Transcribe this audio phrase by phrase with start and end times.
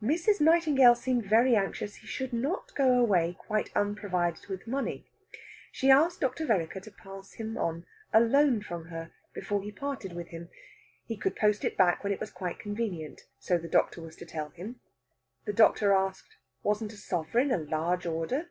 [0.00, 0.40] Mrs.
[0.40, 5.08] Nightingale seemed very anxious he should not go away quite unprovided with money.
[5.72, 6.46] She asked Dr.
[6.46, 10.50] Vereker to pass him on a loan from her before he parted with him.
[11.08, 14.24] He could post it back when it was quite convenient, so the doctor was to
[14.24, 14.78] tell him.
[15.46, 18.50] The doctor asked, Wasn't a sovereign a large order?